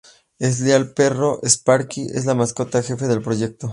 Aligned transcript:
El 0.39 0.63
leal 0.63 0.93
perro, 0.95 1.39
Sparky, 1.47 2.07
es 2.11 2.25
la 2.25 2.33
Mascota 2.33 2.81
Jefe 2.81 3.05
del 3.05 3.21
proyecto. 3.21 3.69